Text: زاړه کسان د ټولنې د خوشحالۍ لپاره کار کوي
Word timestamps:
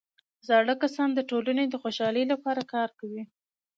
زاړه 0.47 0.73
کسان 0.83 1.09
د 1.13 1.19
ټولنې 1.29 1.65
د 1.69 1.73
خوشحالۍ 1.81 2.23
لپاره 2.31 2.61
کار 2.73 2.89
کوي 2.99 3.23